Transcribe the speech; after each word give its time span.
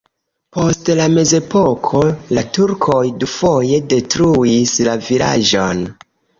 Post 0.55 0.87
la 0.99 1.05
mezepoko 1.15 2.01
la 2.39 2.45
turkoj 2.59 3.03
dufoje 3.25 3.81
detruis 3.95 4.77
la 4.91 4.99
vilaĝon. 5.07 5.89